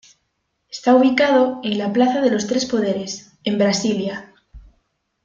[0.67, 4.33] Está ubicado en la Plaza de los Tres Poderes, en Brasilia.